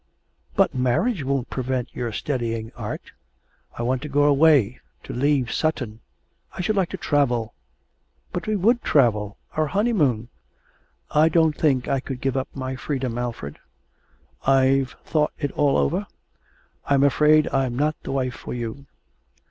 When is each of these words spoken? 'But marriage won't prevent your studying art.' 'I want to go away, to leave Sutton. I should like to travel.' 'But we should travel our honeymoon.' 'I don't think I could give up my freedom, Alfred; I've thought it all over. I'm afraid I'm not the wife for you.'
'But 0.55 0.73
marriage 0.73 1.23
won't 1.23 1.51
prevent 1.51 1.93
your 1.93 2.11
studying 2.11 2.71
art.' 2.75 3.11
'I 3.77 3.83
want 3.83 4.01
to 4.01 4.09
go 4.09 4.23
away, 4.23 4.79
to 5.03 5.13
leave 5.13 5.51
Sutton. 5.51 5.99
I 6.53 6.61
should 6.61 6.75
like 6.75 6.89
to 6.89 6.97
travel.' 6.97 7.53
'But 8.31 8.47
we 8.47 8.55
should 8.59 8.81
travel 8.81 9.37
our 9.55 9.67
honeymoon.' 9.67 10.29
'I 11.11 11.29
don't 11.29 11.55
think 11.55 11.87
I 11.87 11.99
could 11.99 12.19
give 12.19 12.35
up 12.35 12.47
my 12.55 12.75
freedom, 12.75 13.15
Alfred; 13.19 13.59
I've 14.43 14.95
thought 15.03 15.33
it 15.37 15.51
all 15.51 15.77
over. 15.77 16.07
I'm 16.87 17.03
afraid 17.03 17.47
I'm 17.49 17.75
not 17.75 17.95
the 18.01 18.11
wife 18.11 18.33
for 18.33 18.55
you.' 18.55 18.87